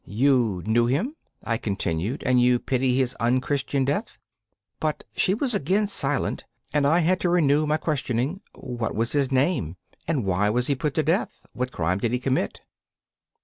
[0.03, 4.17] 'You knew him?' I continued, 'and you pity his unchristian death?'
[4.79, 6.43] But she was again silent,
[6.73, 9.77] and I had to renew my questioning: 'What was his name,
[10.07, 11.29] and why was he put to death?
[11.53, 12.61] What crime did he commit?